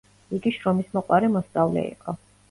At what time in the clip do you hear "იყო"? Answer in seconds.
1.91-2.17